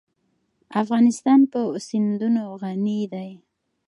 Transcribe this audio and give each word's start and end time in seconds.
افغانستان 0.81 1.39
په 1.51 1.59
سیندونه 1.87 2.41
غني 2.61 2.99
دی. 3.13 3.31